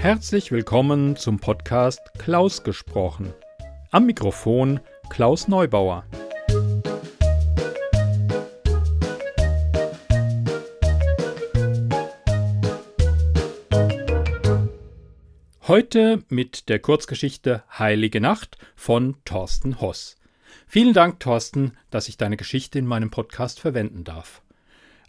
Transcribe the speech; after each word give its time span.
Herzlich 0.00 0.50
willkommen 0.50 1.16
zum 1.16 1.40
Podcast 1.40 2.00
Klaus 2.16 2.62
gesprochen. 2.62 3.34
Am 3.90 4.06
Mikrofon 4.06 4.80
Klaus 5.10 5.46
Neubauer. 5.46 6.06
Heute 15.68 16.24
mit 16.30 16.70
der 16.70 16.78
Kurzgeschichte 16.78 17.62
Heilige 17.78 18.22
Nacht 18.22 18.56
von 18.76 19.16
Thorsten 19.26 19.82
Hoss. 19.82 20.16
Vielen 20.66 20.94
Dank, 20.94 21.20
Thorsten, 21.20 21.76
dass 21.90 22.08
ich 22.08 22.16
deine 22.16 22.38
Geschichte 22.38 22.78
in 22.78 22.86
meinem 22.86 23.10
Podcast 23.10 23.60
verwenden 23.60 24.04
darf. 24.04 24.40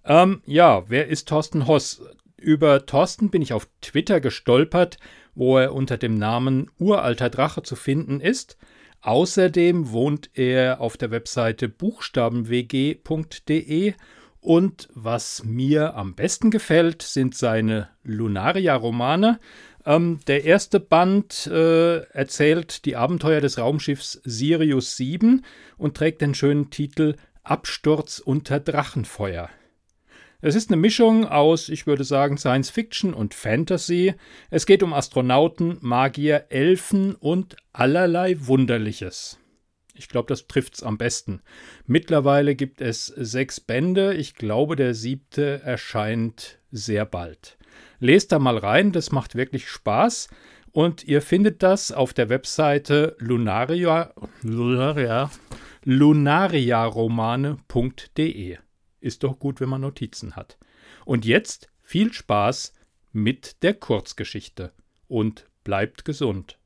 Ähm, 0.04 0.42
ja, 0.46 0.84
wer 0.90 1.08
ist 1.08 1.30
Thorsten 1.30 1.66
Hoss? 1.66 2.02
Über 2.42 2.86
Thorsten 2.88 3.30
bin 3.30 3.44
ich 3.44 3.54
auf 3.54 3.70
Twitter 3.82 4.20
gestolpert, 4.20 4.98
wo 5.36 5.60
er 5.60 5.74
unter 5.74 5.98
dem 5.98 6.18
Namen 6.18 6.72
Uralter 6.80 7.30
Drache 7.30 7.62
zu 7.62 7.76
finden 7.76 8.20
ist. 8.20 8.58
Außerdem 9.02 9.92
wohnt 9.92 10.32
er 10.34 10.82
auf 10.82 10.98
der 10.98 11.12
Webseite 11.12 11.70
buchstabenwg.de 11.70 13.94
und 14.40 14.90
was 14.96 15.44
mir 15.44 15.94
am 15.96 16.16
besten 16.16 16.50
gefällt, 16.50 17.04
sind 17.04 17.36
seine 17.36 17.90
Lunaria-Romane. 18.04 19.40
Ähm, 19.86 20.20
der 20.26 20.44
erste 20.44 20.80
Band 20.80 21.46
äh, 21.46 21.98
erzählt 22.12 22.86
die 22.86 22.96
Abenteuer 22.96 23.42
des 23.42 23.60
Raumschiffs 23.60 24.20
Sirius 24.24 24.98
7 24.98 25.46
und 25.78 25.96
trägt 25.96 26.22
den 26.22 26.34
schönen 26.34 26.72
Titel 26.72 27.18
Absturz 27.44 28.18
unter 28.18 28.60
Drachenfeuer. 28.60 29.52
Es 30.44 30.56
ist 30.56 30.72
eine 30.72 30.82
Mischung 30.82 31.28
aus, 31.28 31.70
ich 31.70 31.86
würde 31.86 32.04
sagen, 32.04 32.36
Science 32.38 32.72
Fiction 32.72 33.14
und 33.14 33.36
Fantasy. 33.36 34.16
Es 34.50 34.66
geht 34.66 34.82
um 34.82 34.92
Astronauten, 34.92 35.78
Magier, 35.82 36.48
Elfen 36.50 37.14
und 37.14 37.58
allerlei 37.74 38.36
Wunderliches. 38.40 39.38
Ich 39.94 40.10
glaube, 40.10 40.30
das 40.30 40.48
trifft's 40.48 40.82
am 40.82 40.98
besten. 40.98 41.44
Mittlerweile 41.86 42.56
gibt 42.56 42.82
es 42.82 43.06
sechs 43.06 43.60
Bände. 43.60 44.16
Ich 44.16 44.34
glaube, 44.34 44.76
der 44.76 44.96
siebte 44.96 45.62
erscheint 45.64 46.58
sehr 46.72 47.06
bald. 47.06 47.60
Lest 48.00 48.32
da 48.32 48.40
mal 48.40 48.58
rein, 48.58 48.92
das 48.92 49.12
macht 49.12 49.36
wirklich 49.36 49.70
Spaß. 49.70 50.28
Und 50.72 51.04
ihr 51.04 51.22
findet 51.22 51.62
das 51.62 51.92
auf 51.92 52.14
der 52.14 52.30
Webseite 52.30 53.16
lunaria, 53.20 54.12
lunaria, 54.42 55.30
lunariaromane.de. 55.84 58.58
Ist 59.02 59.24
doch 59.24 59.40
gut, 59.40 59.60
wenn 59.60 59.70
man 59.70 59.82
Notizen 59.82 60.36
hat. 60.36 60.60
Und 61.06 61.26
jetzt 61.26 61.70
viel 61.82 62.14
Spaß 62.14 62.74
mit 63.12 63.64
der 63.64 63.74
Kurzgeschichte 63.74 64.72
und 65.08 65.50
bleibt 65.64 66.06
gesund. 66.06 66.60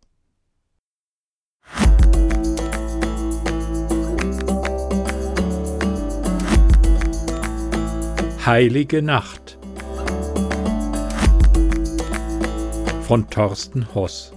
Heilige 8.46 9.02
Nacht 9.02 9.58
von 13.04 13.30
Thorsten 13.30 13.96
Hoss. 13.96 14.35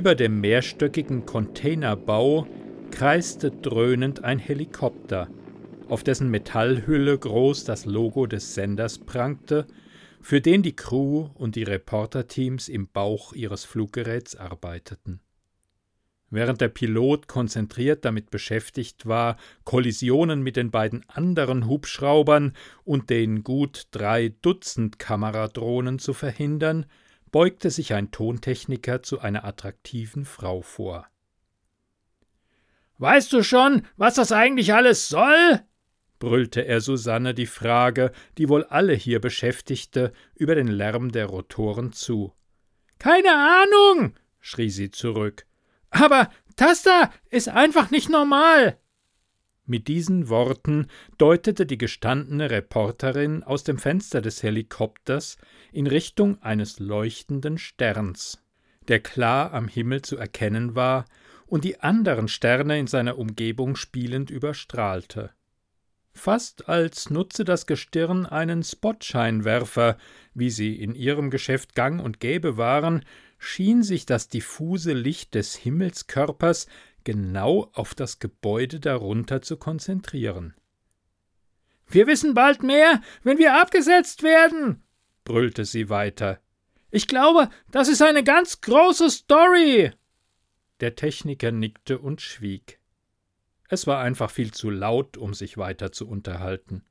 Über 0.00 0.14
dem 0.14 0.40
mehrstöckigen 0.40 1.26
Containerbau 1.26 2.46
kreiste 2.90 3.50
dröhnend 3.50 4.24
ein 4.24 4.38
Helikopter, 4.38 5.28
auf 5.90 6.02
dessen 6.02 6.30
Metallhülle 6.30 7.18
groß 7.18 7.64
das 7.64 7.84
Logo 7.84 8.26
des 8.26 8.54
Senders 8.54 8.96
prangte, 8.96 9.66
für 10.22 10.40
den 10.40 10.62
die 10.62 10.74
Crew 10.74 11.28
und 11.34 11.54
die 11.54 11.64
Reporterteams 11.64 12.70
im 12.70 12.88
Bauch 12.88 13.34
ihres 13.34 13.66
Fluggeräts 13.66 14.36
arbeiteten. 14.36 15.20
Während 16.30 16.62
der 16.62 16.68
Pilot 16.68 17.28
konzentriert 17.28 18.06
damit 18.06 18.30
beschäftigt 18.30 19.04
war, 19.04 19.36
Kollisionen 19.64 20.42
mit 20.42 20.56
den 20.56 20.70
beiden 20.70 21.06
anderen 21.10 21.66
Hubschraubern 21.66 22.54
und 22.84 23.10
den 23.10 23.44
gut 23.44 23.88
drei 23.90 24.30
Dutzend 24.40 24.98
Kameradrohnen 24.98 25.98
zu 25.98 26.14
verhindern, 26.14 26.86
beugte 27.30 27.70
sich 27.70 27.94
ein 27.94 28.10
Tontechniker 28.10 29.02
zu 29.02 29.20
einer 29.20 29.44
attraktiven 29.44 30.24
Frau 30.24 30.62
vor. 30.62 31.06
Weißt 32.98 33.32
du 33.32 33.42
schon, 33.42 33.86
was 33.96 34.14
das 34.14 34.32
eigentlich 34.32 34.74
alles 34.74 35.08
soll? 35.08 35.60
brüllte 36.18 36.60
er 36.60 36.82
Susanne 36.82 37.32
die 37.32 37.46
Frage, 37.46 38.12
die 38.36 38.48
wohl 38.48 38.64
alle 38.64 38.92
hier 38.92 39.20
beschäftigte, 39.20 40.12
über 40.34 40.54
den 40.54 40.68
Lärm 40.68 41.10
der 41.10 41.26
Rotoren 41.26 41.92
zu. 41.92 42.34
Keine 42.98 43.34
Ahnung, 43.34 44.14
schrie 44.38 44.68
sie 44.68 44.90
zurück. 44.90 45.46
Aber 45.88 46.30
das 46.56 46.82
da 46.82 47.10
ist 47.30 47.48
einfach 47.48 47.90
nicht 47.90 48.10
normal. 48.10 48.78
Mit 49.70 49.86
diesen 49.86 50.28
Worten 50.28 50.88
deutete 51.16 51.64
die 51.64 51.78
gestandene 51.78 52.50
Reporterin 52.50 53.44
aus 53.44 53.62
dem 53.62 53.78
Fenster 53.78 54.20
des 54.20 54.42
Helikopters 54.42 55.36
in 55.70 55.86
Richtung 55.86 56.42
eines 56.42 56.80
leuchtenden 56.80 57.56
Sterns, 57.56 58.42
der 58.88 58.98
klar 58.98 59.54
am 59.54 59.68
Himmel 59.68 60.02
zu 60.02 60.16
erkennen 60.16 60.74
war 60.74 61.04
und 61.46 61.62
die 61.62 61.78
anderen 61.78 62.26
Sterne 62.26 62.80
in 62.80 62.88
seiner 62.88 63.16
Umgebung 63.16 63.76
spielend 63.76 64.28
überstrahlte. 64.28 65.30
Fast 66.14 66.68
als 66.68 67.08
nutze 67.08 67.44
das 67.44 67.66
Gestirn 67.66 68.26
einen 68.26 68.64
Spotscheinwerfer, 68.64 69.98
wie 70.34 70.50
sie 70.50 70.74
in 70.74 70.96
ihrem 70.96 71.30
Geschäft 71.30 71.76
gang 71.76 72.02
und 72.02 72.18
gäbe 72.18 72.56
waren, 72.56 73.04
schien 73.38 73.84
sich 73.84 74.04
das 74.04 74.26
diffuse 74.26 74.92
Licht 74.92 75.36
des 75.36 75.54
Himmelskörpers 75.54 76.66
genau 77.10 77.68
auf 77.72 77.96
das 77.96 78.20
Gebäude 78.20 78.78
darunter 78.78 79.42
zu 79.42 79.56
konzentrieren. 79.56 80.54
Wir 81.88 82.06
wissen 82.06 82.34
bald 82.34 82.62
mehr, 82.62 83.00
wenn 83.24 83.38
wir 83.38 83.60
abgesetzt 83.60 84.22
werden, 84.22 84.84
brüllte 85.24 85.64
sie 85.64 85.88
weiter. 85.88 86.38
Ich 86.92 87.08
glaube, 87.08 87.48
das 87.72 87.88
ist 87.88 88.00
eine 88.00 88.22
ganz 88.22 88.60
große 88.60 89.10
Story. 89.10 89.90
Der 90.78 90.94
Techniker 90.94 91.50
nickte 91.50 91.98
und 91.98 92.20
schwieg. 92.20 92.78
Es 93.68 93.88
war 93.88 93.98
einfach 93.98 94.30
viel 94.30 94.52
zu 94.52 94.70
laut, 94.70 95.16
um 95.16 95.34
sich 95.34 95.58
weiter 95.58 95.90
zu 95.90 96.08
unterhalten. 96.08 96.84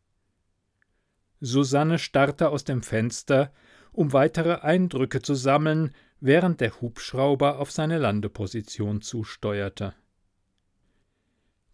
Susanne 1.39 1.97
starrte 1.97 2.49
aus 2.49 2.65
dem 2.65 2.83
Fenster, 2.83 3.53
um 3.93 4.11
weitere 4.11 4.55
Eindrücke 4.55 5.21
zu 5.21 5.33
sammeln, 5.33 5.95
während 6.19 6.59
der 6.59 6.81
Hubschrauber 6.81 7.59
auf 7.59 7.71
seine 7.71 7.99
Landeposition 7.99 9.01
zusteuerte. 9.01 9.95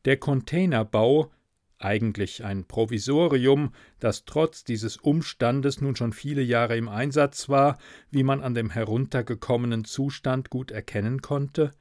Der 0.05 0.17
Containerbau, 0.17 1.31
eigentlich 1.79 2.45
ein 2.45 2.65
Provisorium, 2.65 3.73
das 3.99 4.25
trotz 4.25 4.63
dieses 4.63 4.97
Umstandes 4.97 5.81
nun 5.81 5.95
schon 5.95 6.13
viele 6.13 6.41
Jahre 6.41 6.77
im 6.77 6.87
Einsatz 6.87 7.49
war, 7.49 7.77
wie 8.11 8.23
man 8.23 8.41
an 8.41 8.53
dem 8.53 8.69
heruntergekommenen 8.69 9.83
Zustand 9.83 10.49
gut 10.49 10.71
erkennen 10.71 11.21
konnte, 11.21 11.71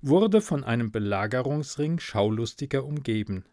wurde 0.00 0.40
von 0.40 0.64
einem 0.64 0.90
Belagerungsring 0.90 1.98
Schaulustiger 1.98 2.84
umgeben. 2.84 3.44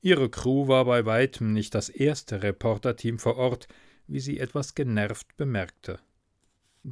Ihre 0.00 0.28
Crew 0.28 0.68
war 0.68 0.84
bei 0.84 1.06
weitem 1.06 1.52
nicht 1.52 1.74
das 1.74 1.88
erste 1.88 2.42
Reporterteam 2.42 3.18
vor 3.18 3.36
Ort, 3.36 3.68
wie 4.06 4.20
sie 4.20 4.38
etwas 4.38 4.74
genervt 4.74 5.36
bemerkte. 5.36 6.00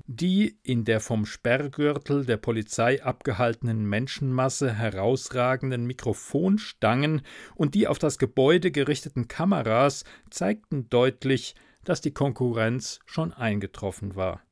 Die 0.07 0.59
in 0.63 0.87
der 0.87 1.01
vom 1.01 1.27
Sperrgürtel 1.27 2.25
der 2.25 2.39
Polizei 2.39 3.03
abgehaltenen 3.03 3.85
Menschenmasse 3.85 4.73
herausragenden 4.73 5.85
Mikrofonstangen 5.85 7.21
und 7.55 7.75
die 7.75 7.87
auf 7.87 7.99
das 7.99 8.19
Gebäude 8.19 8.71
gerichteten 8.71 9.29
Kameras 9.29 10.05
zeigten 10.31 10.89
deutlich, 10.89 11.55
dass 11.85 12.01
die 12.01 12.13
Konkurrenz 12.15 13.01
schon 13.05 13.35
eingetroffen 13.35 14.17
war. 14.17 14.43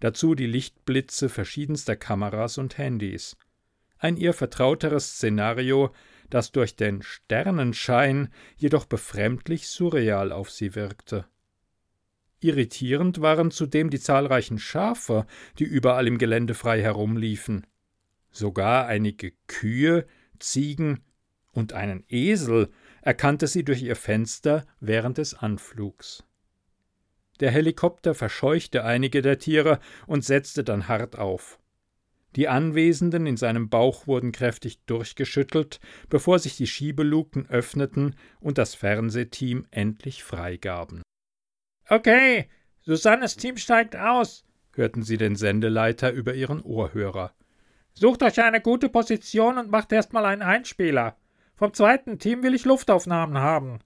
Dazu 0.00 0.34
die 0.34 0.48
Lichtblitze 0.48 1.28
verschiedenster 1.28 1.94
Kameras 1.94 2.58
und 2.58 2.76
Handys. 2.76 3.36
Ein 3.98 4.16
ihr 4.16 4.32
vertrauteres 4.32 5.14
Szenario, 5.14 5.94
das 6.30 6.50
durch 6.50 6.74
den 6.74 7.02
Sternenschein 7.02 8.28
jedoch 8.56 8.86
befremdlich 8.86 9.68
surreal 9.68 10.32
auf 10.32 10.50
sie 10.50 10.74
wirkte. 10.74 11.26
Irritierend 12.44 13.22
waren 13.22 13.50
zudem 13.50 13.88
die 13.88 13.98
zahlreichen 13.98 14.58
Schafe, 14.58 15.24
die 15.58 15.64
überall 15.64 16.06
im 16.06 16.18
Gelände 16.18 16.52
frei 16.52 16.82
herumliefen. 16.82 17.66
Sogar 18.30 18.86
einige 18.86 19.32
Kühe, 19.46 20.06
Ziegen 20.38 21.00
und 21.52 21.72
einen 21.72 22.04
Esel 22.10 22.68
erkannte 23.00 23.46
sie 23.46 23.64
durch 23.64 23.82
ihr 23.82 23.96
Fenster 23.96 24.66
während 24.78 25.16
des 25.16 25.32
Anflugs. 25.32 26.22
Der 27.40 27.50
Helikopter 27.50 28.14
verscheuchte 28.14 28.84
einige 28.84 29.22
der 29.22 29.38
Tiere 29.38 29.80
und 30.06 30.22
setzte 30.22 30.64
dann 30.64 30.86
hart 30.86 31.16
auf. 31.16 31.58
Die 32.36 32.48
Anwesenden 32.48 33.24
in 33.26 33.38
seinem 33.38 33.70
Bauch 33.70 34.06
wurden 34.06 34.32
kräftig 34.32 34.84
durchgeschüttelt, 34.84 35.80
bevor 36.10 36.38
sich 36.38 36.58
die 36.58 36.66
Schiebeluken 36.66 37.48
öffneten 37.48 38.16
und 38.38 38.58
das 38.58 38.74
Fernsehteam 38.74 39.66
endlich 39.70 40.22
freigaben. 40.22 41.00
Okay, 41.88 42.48
Susannes 42.82 43.36
Team 43.36 43.56
steigt 43.56 43.96
aus, 43.96 44.44
hörten 44.72 45.02
sie 45.02 45.16
den 45.16 45.36
Sendeleiter 45.36 46.12
über 46.12 46.34
ihren 46.34 46.62
Ohrhörer. 46.62 47.32
Sucht 47.92 48.22
euch 48.22 48.40
eine 48.40 48.60
gute 48.60 48.88
Position 48.88 49.58
und 49.58 49.70
macht 49.70 49.92
erstmal 49.92 50.24
einen 50.26 50.42
Einspieler. 50.42 51.16
Vom 51.54 51.72
zweiten 51.72 52.18
Team 52.18 52.42
will 52.42 52.54
ich 52.54 52.64
Luftaufnahmen 52.64 53.38
haben. 53.38 53.78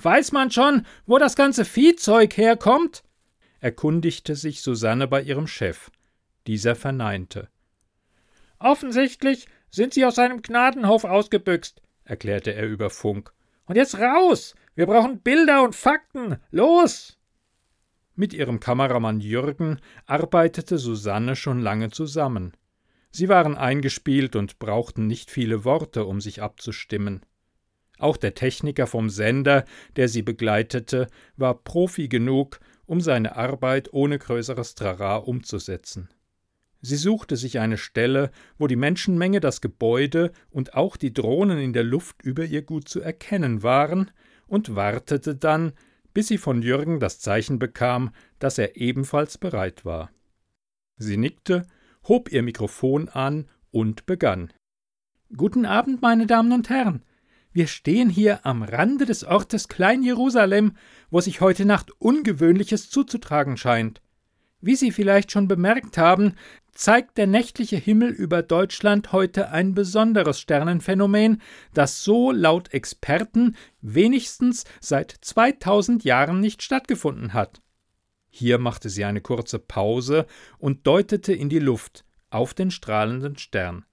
Weiß 0.00 0.32
man 0.32 0.50
schon, 0.50 0.86
wo 1.06 1.18
das 1.18 1.36
ganze 1.36 1.64
Viehzeug 1.64 2.36
herkommt? 2.36 3.04
erkundigte 3.60 4.34
sich 4.34 4.62
Susanne 4.62 5.06
bei 5.06 5.22
ihrem 5.22 5.46
Chef. 5.46 5.90
Dieser 6.48 6.74
verneinte. 6.74 7.48
Offensichtlich 8.58 9.46
sind 9.70 9.94
sie 9.94 10.04
aus 10.04 10.18
einem 10.18 10.42
Gnadenhof 10.42 11.04
ausgebüxt, 11.04 11.80
erklärte 12.04 12.52
er 12.54 12.66
über 12.66 12.90
Funk. 12.90 13.32
Und 13.66 13.76
jetzt 13.76 13.98
raus! 13.98 14.54
Wir 14.74 14.86
brauchen 14.86 15.20
Bilder 15.20 15.62
und 15.62 15.74
Fakten. 15.74 16.36
Los! 16.50 17.18
Mit 18.14 18.32
ihrem 18.32 18.58
Kameramann 18.58 19.20
Jürgen 19.20 19.80
arbeitete 20.06 20.78
Susanne 20.78 21.36
schon 21.36 21.60
lange 21.60 21.90
zusammen. 21.90 22.52
Sie 23.10 23.28
waren 23.28 23.56
eingespielt 23.56 24.34
und 24.34 24.58
brauchten 24.58 25.06
nicht 25.06 25.30
viele 25.30 25.64
Worte, 25.64 26.06
um 26.06 26.22
sich 26.22 26.40
abzustimmen. 26.40 27.26
Auch 27.98 28.16
der 28.16 28.34
Techniker 28.34 28.86
vom 28.86 29.10
Sender, 29.10 29.66
der 29.96 30.08
sie 30.08 30.22
begleitete, 30.22 31.06
war 31.36 31.62
Profi 31.62 32.08
genug, 32.08 32.58
um 32.86 33.02
seine 33.02 33.36
Arbeit 33.36 33.92
ohne 33.92 34.18
größeres 34.18 34.74
Trara 34.74 35.16
umzusetzen. 35.16 36.08
Sie 36.80 36.96
suchte 36.96 37.36
sich 37.36 37.58
eine 37.60 37.76
Stelle, 37.76 38.30
wo 38.58 38.66
die 38.66 38.76
Menschenmenge, 38.76 39.40
das 39.40 39.60
Gebäude 39.60 40.32
und 40.50 40.74
auch 40.74 40.96
die 40.96 41.12
Drohnen 41.12 41.58
in 41.58 41.74
der 41.74 41.84
Luft 41.84 42.22
über 42.22 42.44
ihr 42.44 42.62
gut 42.62 42.88
zu 42.88 43.00
erkennen 43.00 43.62
waren, 43.62 44.10
und 44.52 44.76
wartete 44.76 45.34
dann, 45.34 45.72
bis 46.12 46.28
sie 46.28 46.36
von 46.36 46.60
Jürgen 46.60 47.00
das 47.00 47.18
Zeichen 47.20 47.58
bekam, 47.58 48.10
dass 48.38 48.58
er 48.58 48.76
ebenfalls 48.76 49.38
bereit 49.38 49.86
war. 49.86 50.10
Sie 50.98 51.16
nickte, 51.16 51.66
hob 52.06 52.30
ihr 52.30 52.42
Mikrofon 52.42 53.08
an 53.08 53.48
und 53.70 54.04
begann. 54.04 54.52
Guten 55.34 55.64
Abend, 55.64 56.02
meine 56.02 56.26
Damen 56.26 56.52
und 56.52 56.68
Herren. 56.68 57.02
Wir 57.54 57.66
stehen 57.66 58.10
hier 58.10 58.44
am 58.44 58.62
Rande 58.62 59.06
des 59.06 59.24
Ortes 59.24 59.68
Klein 59.68 60.02
Jerusalem, 60.02 60.76
wo 61.08 61.22
sich 61.22 61.40
heute 61.40 61.64
Nacht 61.64 61.90
Ungewöhnliches 61.98 62.90
zuzutragen 62.90 63.56
scheint. 63.56 64.02
Wie 64.60 64.76
Sie 64.76 64.92
vielleicht 64.92 65.32
schon 65.32 65.48
bemerkt 65.48 65.96
haben, 65.96 66.34
zeigt 66.72 67.18
der 67.18 67.26
nächtliche 67.26 67.76
Himmel 67.76 68.10
über 68.10 68.42
Deutschland 68.42 69.12
heute 69.12 69.50
ein 69.50 69.74
besonderes 69.74 70.40
Sternenphänomen, 70.40 71.42
das 71.74 72.02
so 72.02 72.32
laut 72.32 72.72
Experten 72.72 73.56
wenigstens 73.80 74.64
seit 74.80 75.12
2000 75.20 76.04
Jahren 76.04 76.40
nicht 76.40 76.62
stattgefunden 76.62 77.34
hat. 77.34 77.60
Hier 78.30 78.58
machte 78.58 78.88
sie 78.88 79.04
eine 79.04 79.20
kurze 79.20 79.58
Pause 79.58 80.26
und 80.58 80.86
deutete 80.86 81.34
in 81.34 81.50
die 81.50 81.58
Luft 81.58 82.04
auf 82.30 82.54
den 82.54 82.70
strahlenden 82.70 83.36
Stern. 83.36 83.84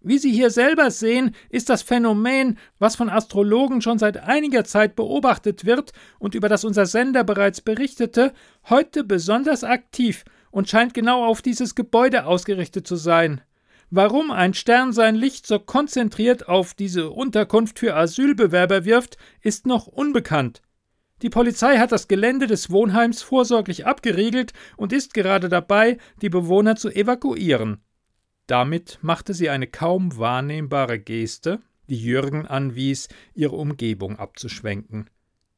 Wie 0.00 0.18
Sie 0.18 0.32
hier 0.32 0.50
selber 0.50 0.92
sehen, 0.92 1.34
ist 1.50 1.68
das 1.68 1.82
Phänomen, 1.82 2.56
was 2.78 2.94
von 2.94 3.10
Astrologen 3.10 3.82
schon 3.82 3.98
seit 3.98 4.16
einiger 4.16 4.64
Zeit 4.64 4.94
beobachtet 4.94 5.64
wird 5.64 5.92
und 6.20 6.36
über 6.36 6.48
das 6.48 6.64
unser 6.64 6.86
Sender 6.86 7.24
bereits 7.24 7.60
berichtete, 7.60 8.32
heute 8.68 9.02
besonders 9.02 9.64
aktiv 9.64 10.24
und 10.50 10.68
scheint 10.68 10.94
genau 10.94 11.24
auf 11.24 11.42
dieses 11.42 11.74
Gebäude 11.74 12.26
ausgerichtet 12.26 12.86
zu 12.86 12.96
sein. 12.96 13.40
Warum 13.90 14.30
ein 14.30 14.52
Stern 14.52 14.92
sein 14.92 15.14
Licht 15.14 15.46
so 15.46 15.58
konzentriert 15.58 16.48
auf 16.48 16.74
diese 16.74 17.10
Unterkunft 17.10 17.78
für 17.78 17.94
Asylbewerber 17.94 18.84
wirft, 18.84 19.16
ist 19.40 19.66
noch 19.66 19.86
unbekannt. 19.86 20.60
Die 21.22 21.30
Polizei 21.30 21.78
hat 21.78 21.90
das 21.90 22.06
Gelände 22.06 22.46
des 22.46 22.70
Wohnheims 22.70 23.22
vorsorglich 23.22 23.86
abgeriegelt 23.86 24.52
und 24.76 24.92
ist 24.92 25.14
gerade 25.14 25.48
dabei, 25.48 25.98
die 26.22 26.28
Bewohner 26.28 26.76
zu 26.76 26.90
evakuieren. 26.90 27.82
Damit 28.46 28.98
machte 29.02 29.34
sie 29.34 29.50
eine 29.50 29.66
kaum 29.66 30.16
wahrnehmbare 30.16 30.98
Geste, 30.98 31.60
die 31.88 32.00
Jürgen 32.00 32.46
anwies, 32.46 33.08
ihre 33.34 33.56
Umgebung 33.56 34.18
abzuschwenken. 34.18 35.10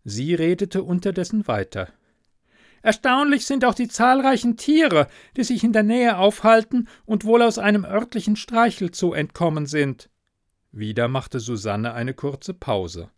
Sie 0.04 0.34
redete 0.34 0.82
unterdessen 0.82 1.46
weiter. 1.46 1.88
Erstaunlich 2.82 3.44
sind 3.44 3.64
auch 3.64 3.74
die 3.74 3.88
zahlreichen 3.88 4.56
Tiere, 4.56 5.06
die 5.36 5.44
sich 5.44 5.62
in 5.64 5.72
der 5.72 5.82
Nähe 5.82 6.16
aufhalten 6.16 6.88
und 7.04 7.24
wohl 7.24 7.42
aus 7.42 7.58
einem 7.58 7.84
örtlichen 7.84 8.36
Streichelzoo 8.36 9.12
entkommen 9.12 9.66
sind. 9.66 10.08
Wieder 10.72 11.08
machte 11.08 11.40
Susanne 11.40 11.92
eine 11.92 12.14
kurze 12.14 12.54
Pause. 12.54 13.10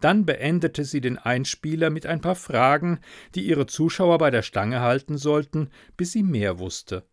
Dann 0.00 0.26
beendete 0.26 0.84
sie 0.84 1.00
den 1.00 1.16
Einspieler 1.16 1.90
mit 1.90 2.06
ein 2.06 2.20
paar 2.20 2.34
Fragen, 2.34 3.00
die 3.34 3.46
ihre 3.46 3.66
Zuschauer 3.66 4.18
bei 4.18 4.30
der 4.30 4.42
Stange 4.42 4.80
halten 4.80 5.16
sollten, 5.16 5.70
bis 5.96 6.12
sie 6.12 6.22
mehr 6.22 6.58
wusste. 6.58 7.04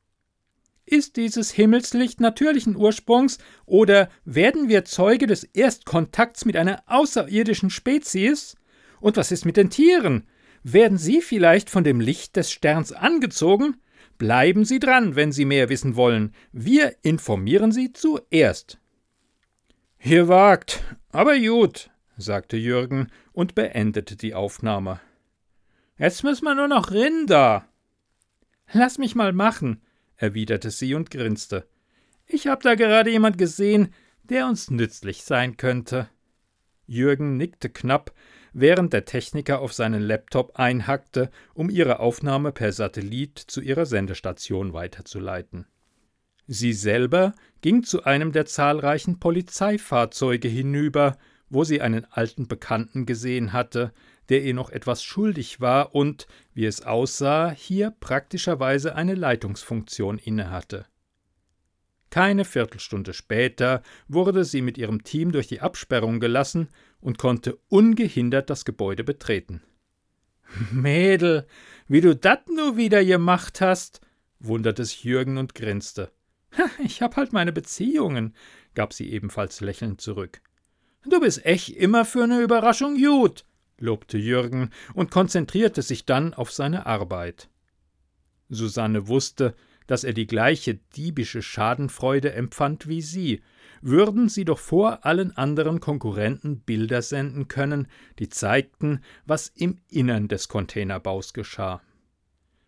Ist 0.85 1.15
dieses 1.15 1.51
Himmelslicht 1.51 2.19
natürlichen 2.19 2.75
Ursprungs 2.75 3.37
oder 3.65 4.09
werden 4.25 4.67
wir 4.67 4.83
Zeuge 4.83 5.27
des 5.27 5.45
Erstkontakts 5.45 6.43
mit 6.43 6.57
einer 6.57 6.83
außerirdischen 6.87 7.69
Spezies? 7.69 8.55
Und 8.99 9.15
was 9.15 9.31
ist 9.31 9.45
mit 9.45 9.55
den 9.55 9.69
Tieren? 9.69 10.27
Werden 10.63 10.97
Sie 10.97 11.21
vielleicht 11.21 11.69
von 11.69 11.83
dem 11.83 11.99
Licht 11.99 12.35
des 12.35 12.51
Sterns 12.51 12.91
angezogen? 12.93 13.77
Bleiben 14.17 14.63
Sie 14.63 14.79
dran, 14.79 15.15
wenn 15.15 15.31
Sie 15.31 15.45
mehr 15.45 15.69
wissen 15.69 15.95
wollen. 15.95 16.33
Wir 16.51 16.95
informieren 17.01 17.71
Sie 17.71 17.91
zuerst. 17.91 18.79
Hier 19.97 20.27
wagt, 20.27 20.83
aber 21.11 21.37
gut, 21.39 21.89
sagte 22.17 22.57
Jürgen 22.57 23.07
und 23.31 23.55
beendete 23.55 24.15
die 24.15 24.33
Aufnahme. 24.33 24.99
Jetzt 25.97 26.23
müssen 26.23 26.45
wir 26.45 26.55
nur 26.55 26.67
noch 26.67 26.91
Rinder. 26.91 27.67
Lass 28.71 28.97
mich 28.97 29.15
mal 29.15 29.33
machen, 29.33 29.81
erwiderte 30.15 30.71
sie 30.71 30.95
und 30.95 31.11
grinste. 31.11 31.67
Ich 32.25 32.47
hab 32.47 32.63
da 32.63 32.75
gerade 32.75 33.11
jemand 33.11 33.37
gesehen, 33.37 33.93
der 34.23 34.47
uns 34.47 34.71
nützlich 34.71 35.23
sein 35.23 35.57
könnte. 35.57 36.09
Jürgen 36.85 37.37
nickte 37.37 37.69
knapp, 37.69 38.13
während 38.53 38.93
der 38.93 39.05
Techniker 39.05 39.59
auf 39.59 39.73
seinen 39.73 40.01
Laptop 40.01 40.57
einhackte, 40.59 41.29
um 41.53 41.69
ihre 41.69 41.99
Aufnahme 41.99 42.51
per 42.51 42.71
Satellit 42.71 43.39
zu 43.39 43.61
ihrer 43.61 43.85
Sendestation 43.85 44.73
weiterzuleiten. 44.73 45.67
Sie 46.47 46.73
selber 46.73 47.33
ging 47.61 47.83
zu 47.83 48.03
einem 48.03 48.31
der 48.31 48.45
zahlreichen 48.45 49.19
Polizeifahrzeuge 49.19 50.47
hinüber, 50.47 51.17
wo 51.49 51.63
sie 51.63 51.81
einen 51.81 52.05
alten 52.11 52.47
Bekannten 52.47 53.05
gesehen 53.05 53.53
hatte, 53.53 53.93
der 54.29 54.43
ihr 54.43 54.53
noch 54.53 54.69
etwas 54.69 55.03
schuldig 55.03 55.61
war 55.61 55.95
und, 55.95 56.27
wie 56.53 56.65
es 56.65 56.85
aussah, 56.85 57.51
hier 57.51 57.91
praktischerweise 57.91 58.95
eine 58.95 59.15
Leitungsfunktion 59.15 60.17
innehatte. 60.17 60.85
Keine 62.13 62.45
Viertelstunde 62.45 63.11
später 63.11 63.81
wurde 64.07 64.45
sie 64.45 64.61
mit 64.61 64.77
ihrem 64.77 65.03
Team 65.03 65.31
durch 65.31 65.47
die 65.47 65.61
Absperrung 65.61 66.19
gelassen 66.19 66.69
und 67.01 67.17
konnte 67.17 67.57
ungehindert 67.69 68.51
das 68.51 68.65
Gebäude 68.65 69.03
betreten. 69.03 69.63
Mädel, 70.71 71.47
wie 71.87 72.01
du 72.01 72.15
dat 72.15 72.47
nur 72.49 72.77
wieder 72.77 73.03
gemacht 73.03 73.61
hast, 73.61 73.99
wunderte 74.39 74.85
sich 74.85 75.03
Jürgen 75.03 75.39
und 75.39 75.55
grinste. 75.55 76.11
Ich 76.83 77.01
hab 77.01 77.15
halt 77.15 77.33
meine 77.33 77.51
Beziehungen, 77.51 78.35
gab 78.75 78.93
sie 78.93 79.11
ebenfalls 79.11 79.59
lächelnd 79.61 79.99
zurück. 79.99 80.43
Du 81.09 81.19
bist 81.19 81.43
echt 81.47 81.69
immer 81.69 82.05
für 82.05 82.25
eine 82.25 82.41
Überraschung 82.41 82.95
gut, 82.95 83.43
lobte 83.79 84.19
Jürgen 84.19 84.69
und 84.93 85.09
konzentrierte 85.09 85.81
sich 85.81 86.05
dann 86.05 86.35
auf 86.35 86.51
seine 86.51 86.85
Arbeit. 86.85 87.49
Susanne 88.49 89.07
wusste, 89.07 89.55
dass 89.87 90.03
er 90.03 90.13
die 90.13 90.27
gleiche 90.27 90.75
diebische 90.95 91.41
Schadenfreude 91.41 92.33
empfand 92.33 92.87
wie 92.87 93.01
sie, 93.01 93.41
würden 93.81 94.29
sie 94.29 94.45
doch 94.45 94.59
vor 94.59 95.05
allen 95.05 95.35
anderen 95.35 95.79
Konkurrenten 95.79 96.61
Bilder 96.61 97.01
senden 97.01 97.47
können, 97.47 97.87
die 98.19 98.29
zeigten, 98.29 99.01
was 99.25 99.49
im 99.49 99.79
Innern 99.89 100.27
des 100.27 100.47
Containerbaus 100.47 101.33
geschah. 101.33 101.81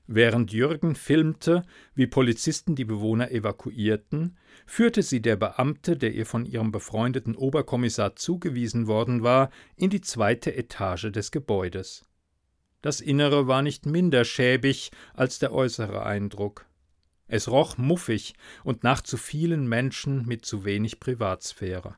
Während 0.07 0.51
Jürgen 0.51 0.93
filmte, 0.95 1.63
wie 1.95 2.05
Polizisten 2.05 2.75
die 2.75 2.85
Bewohner 2.85 3.31
evakuierten, 3.31 4.37
führte 4.67 5.01
sie 5.01 5.21
der 5.21 5.35
Beamte, 5.35 5.97
der 5.97 6.13
ihr 6.13 6.27
von 6.27 6.45
ihrem 6.45 6.71
befreundeten 6.71 7.35
Oberkommissar 7.35 8.15
zugewiesen 8.15 8.85
worden 8.85 9.23
war, 9.23 9.49
in 9.75 9.89
die 9.89 10.01
zweite 10.01 10.55
Etage 10.55 11.11
des 11.11 11.31
Gebäudes. 11.31 12.05
Das 12.83 13.01
Innere 13.01 13.47
war 13.47 13.63
nicht 13.63 13.87
minder 13.87 14.25
schäbig 14.25 14.91
als 15.15 15.39
der 15.39 15.51
äußere 15.51 16.05
Eindruck. 16.05 16.67
Es 17.27 17.49
roch 17.49 17.77
muffig 17.77 18.35
und 18.63 18.83
nach 18.83 19.01
zu 19.01 19.17
vielen 19.17 19.67
Menschen 19.67 20.25
mit 20.25 20.45
zu 20.45 20.63
wenig 20.65 20.99
Privatsphäre. 20.99 21.95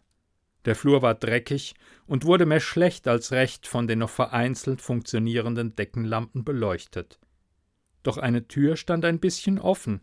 Der 0.66 0.76
Flur 0.76 1.02
war 1.02 1.16
dreckig 1.16 1.76
und 2.06 2.26
wurde 2.26 2.46
mehr 2.46 2.60
schlecht 2.60 3.08
als 3.08 3.32
recht 3.32 3.68
von 3.68 3.88
den 3.88 4.00
noch 4.00 4.10
vereinzelt 4.10 4.82
funktionierenden 4.82 5.76
Deckenlampen 5.76 6.44
beleuchtet. 6.44 7.20
Doch 8.04 8.18
eine 8.18 8.48
Tür 8.48 8.78
stand 8.78 9.06
ein 9.06 9.20
bisschen 9.20 9.60
offen. 9.60 10.02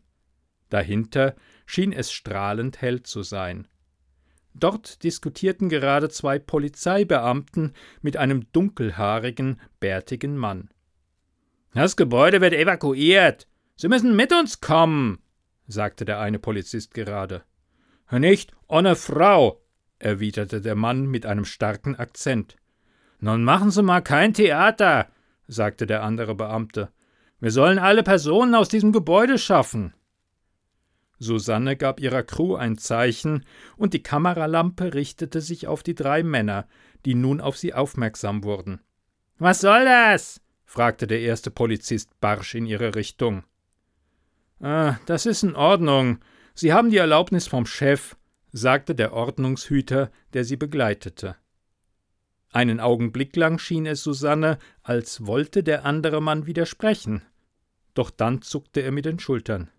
Dahinter 0.70 1.36
schien 1.66 1.92
es 1.92 2.12
strahlend 2.12 2.80
hell 2.80 3.02
zu 3.02 3.22
sein. 3.22 3.68
Dort 4.54 5.02
diskutierten 5.02 5.68
gerade 5.68 6.08
zwei 6.08 6.38
Polizeibeamten 6.38 7.72
mit 8.02 8.16
einem 8.16 8.50
dunkelhaarigen, 8.52 9.60
bärtigen 9.80 10.36
Mann. 10.36 10.70
Das 11.74 11.96
Gebäude 11.96 12.40
wird 12.40 12.54
evakuiert. 12.54 13.48
Sie 13.76 13.88
müssen 13.88 14.14
mit 14.14 14.32
uns 14.32 14.60
kommen, 14.60 15.18
sagte 15.66 16.04
der 16.04 16.20
eine 16.20 16.38
Polizist 16.38 16.94
gerade. 16.94 17.42
Nicht 18.10 18.52
ohne 18.68 18.94
Frau, 18.94 19.60
erwiderte 19.98 20.60
der 20.60 20.76
Mann 20.76 21.06
mit 21.06 21.26
einem 21.26 21.44
starken 21.44 21.96
Akzent. 21.96 22.56
Nun 23.18 23.42
machen 23.42 23.70
Sie 23.70 23.82
mal 23.82 24.02
kein 24.02 24.34
Theater, 24.34 25.08
sagte 25.48 25.86
der 25.86 26.02
andere 26.02 26.34
Beamte. 26.34 26.90
Wir 27.40 27.50
sollen 27.50 27.78
alle 27.78 28.02
Personen 28.02 28.54
aus 28.54 28.68
diesem 28.68 28.92
Gebäude 28.92 29.38
schaffen. 29.38 29.94
Susanne 31.18 31.76
gab 31.76 32.00
ihrer 32.00 32.22
Crew 32.22 32.54
ein 32.54 32.76
Zeichen, 32.76 33.44
und 33.76 33.94
die 33.94 34.02
Kameralampe 34.02 34.94
richtete 34.94 35.40
sich 35.40 35.66
auf 35.66 35.82
die 35.82 35.94
drei 35.94 36.22
Männer, 36.22 36.68
die 37.04 37.14
nun 37.14 37.40
auf 37.40 37.56
sie 37.56 37.74
aufmerksam 37.74 38.44
wurden. 38.44 38.80
Was 39.38 39.60
soll 39.60 39.84
das? 39.84 40.40
fragte 40.64 41.06
der 41.06 41.20
erste 41.20 41.50
Polizist 41.50 42.20
barsch 42.20 42.54
in 42.54 42.66
ihre 42.66 42.94
Richtung. 42.94 43.44
Ah, 44.60 44.98
das 45.06 45.26
ist 45.26 45.42
in 45.42 45.56
Ordnung. 45.56 46.18
Sie 46.54 46.72
haben 46.72 46.90
die 46.90 46.96
Erlaubnis 46.96 47.46
vom 47.46 47.66
Chef, 47.66 48.16
sagte 48.52 48.94
der 48.94 49.12
Ordnungshüter, 49.12 50.10
der 50.32 50.44
sie 50.44 50.56
begleitete. 50.56 51.36
Einen 52.50 52.78
Augenblick 52.78 53.34
lang 53.34 53.58
schien 53.58 53.84
es 53.84 54.04
Susanne, 54.04 54.58
als 54.82 55.26
wollte 55.26 55.64
der 55.64 55.84
andere 55.84 56.22
Mann 56.22 56.46
widersprechen. 56.46 57.22
Doch 57.94 58.10
dann 58.10 58.42
zuckte 58.42 58.80
er 58.80 58.92
mit 58.92 59.06
den 59.06 59.18
Schultern. 59.18 59.70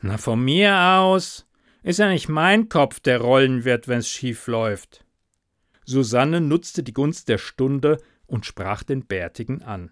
Na, 0.00 0.18
von 0.18 0.44
mir 0.44 0.76
aus 0.76 1.46
ist 1.82 1.98
ja 1.98 2.08
nicht 2.08 2.28
mein 2.28 2.68
Kopf, 2.68 3.00
der 3.00 3.20
rollen 3.20 3.64
wird, 3.64 3.88
wenn's 3.88 4.08
schief 4.08 4.46
läuft. 4.46 5.04
Susanne 5.84 6.40
nutzte 6.40 6.82
die 6.82 6.92
Gunst 6.92 7.28
der 7.28 7.38
Stunde 7.38 7.98
und 8.26 8.46
sprach 8.46 8.84
den 8.84 9.06
Bärtigen 9.06 9.62
an. 9.62 9.90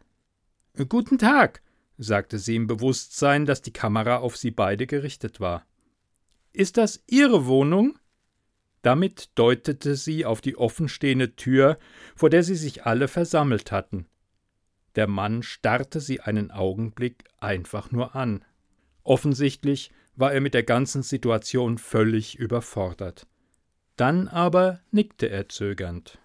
Guten 0.88 1.18
Tag, 1.18 1.62
sagte 1.98 2.38
sie 2.38 2.56
im 2.56 2.66
Bewusstsein, 2.66 3.46
dass 3.46 3.62
die 3.62 3.72
Kamera 3.72 4.18
auf 4.18 4.36
sie 4.36 4.50
beide 4.50 4.86
gerichtet 4.86 5.40
war. 5.40 5.66
Ist 6.52 6.76
das 6.76 7.02
Ihre 7.06 7.46
Wohnung? 7.46 7.98
Damit 8.82 9.30
deutete 9.34 9.96
sie 9.96 10.24
auf 10.24 10.40
die 10.40 10.56
offenstehende 10.56 11.34
Tür, 11.34 11.78
vor 12.14 12.30
der 12.30 12.42
sie 12.42 12.54
sich 12.54 12.86
alle 12.86 13.08
versammelt 13.08 13.72
hatten. 13.72 14.06
Der 14.94 15.06
Mann 15.06 15.42
starrte 15.42 16.00
sie 16.00 16.20
einen 16.20 16.50
Augenblick 16.50 17.24
einfach 17.38 17.90
nur 17.90 18.14
an. 18.14 18.44
Offensichtlich 19.02 19.90
war 20.14 20.32
er 20.32 20.40
mit 20.40 20.54
der 20.54 20.62
ganzen 20.62 21.02
Situation 21.02 21.78
völlig 21.78 22.38
überfordert. 22.38 23.26
Dann 23.96 24.28
aber 24.28 24.80
nickte 24.90 25.28
er 25.28 25.48
zögernd. 25.48 26.18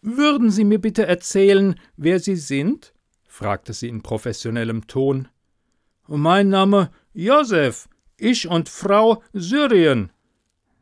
Würden 0.00 0.50
Sie 0.50 0.64
mir 0.64 0.80
bitte 0.80 1.06
erzählen, 1.06 1.78
wer 1.96 2.20
Sie 2.20 2.36
sind? 2.36 2.92
Fragte 3.36 3.74
sie 3.74 3.88
in 3.88 4.00
professionellem 4.02 4.86
Ton. 4.86 5.28
Mein 6.08 6.48
Name 6.48 6.90
Josef, 7.12 7.86
ich 8.16 8.48
und 8.48 8.70
Frau 8.70 9.22
Syrien. 9.34 10.10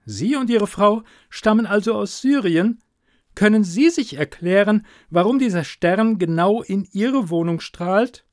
Sie 0.04 0.36
und 0.36 0.48
Ihre 0.50 0.68
Frau 0.68 1.02
stammen 1.28 1.66
also 1.66 1.94
aus 1.94 2.20
Syrien? 2.20 2.80
Können 3.34 3.64
Sie 3.64 3.90
sich 3.90 4.16
erklären, 4.16 4.86
warum 5.10 5.40
dieser 5.40 5.64
Stern 5.64 6.18
genau 6.18 6.62
in 6.62 6.86
Ihre 6.92 7.28
Wohnung 7.28 7.58
strahlt? 7.58 8.24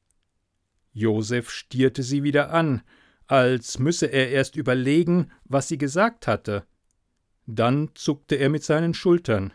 Josef 0.93 1.49
stierte 1.49 2.03
sie 2.03 2.21
wieder 2.21 2.53
an, 2.53 2.83
als 3.25 3.79
müsse 3.79 4.05
er 4.05 4.29
erst 4.29 4.55
überlegen, 4.55 5.31
was 5.45 5.67
sie 5.67 5.79
gesagt 5.79 6.27
hatte. 6.27 6.65
Dann 7.47 7.89
zuckte 7.95 8.35
er 8.35 8.49
mit 8.49 8.63
seinen 8.63 8.93
Schultern. 8.93 9.51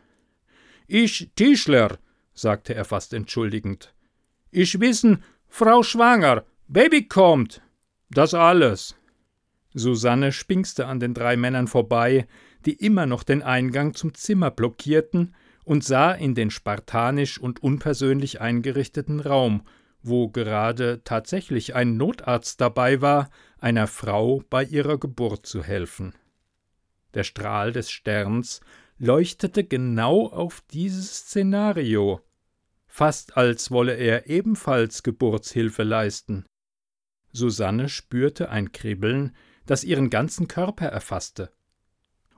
Ich 0.88 1.30
Tischler, 1.36 1.98
sagte 2.34 2.74
er 2.74 2.84
fast 2.84 3.14
entschuldigend. 3.14 3.92
Ich 4.58 4.80
wissen, 4.80 5.22
Frau 5.48 5.82
schwanger, 5.82 6.42
Baby 6.66 7.06
kommt. 7.06 7.60
Das 8.08 8.32
alles. 8.32 8.96
Susanne 9.74 10.32
spingste 10.32 10.86
an 10.86 10.98
den 10.98 11.12
drei 11.12 11.36
Männern 11.36 11.66
vorbei, 11.66 12.26
die 12.64 12.72
immer 12.72 13.04
noch 13.04 13.22
den 13.22 13.42
Eingang 13.42 13.92
zum 13.92 14.14
Zimmer 14.14 14.50
blockierten, 14.50 15.34
und 15.64 15.84
sah 15.84 16.10
in 16.10 16.34
den 16.34 16.50
spartanisch 16.50 17.38
und 17.38 17.62
unpersönlich 17.62 18.40
eingerichteten 18.40 19.20
Raum, 19.20 19.60
wo 20.02 20.30
gerade 20.30 21.02
tatsächlich 21.04 21.74
ein 21.74 21.98
Notarzt 21.98 22.58
dabei 22.58 23.02
war, 23.02 23.28
einer 23.58 23.86
Frau 23.86 24.42
bei 24.48 24.64
ihrer 24.64 24.96
Geburt 24.96 25.44
zu 25.44 25.62
helfen. 25.62 26.14
Der 27.12 27.24
Strahl 27.24 27.72
des 27.72 27.90
Sterns 27.90 28.62
leuchtete 28.96 29.64
genau 29.64 30.28
auf 30.28 30.62
dieses 30.72 31.14
Szenario, 31.14 32.22
fast 32.96 33.36
als 33.36 33.70
wolle 33.70 33.92
er 33.92 34.26
ebenfalls 34.26 35.02
Geburtshilfe 35.02 35.82
leisten. 35.82 36.46
Susanne 37.30 37.90
spürte 37.90 38.48
ein 38.48 38.72
Kribbeln, 38.72 39.36
das 39.66 39.84
ihren 39.84 40.08
ganzen 40.08 40.48
Körper 40.48 40.86
erfasste. 40.86 41.52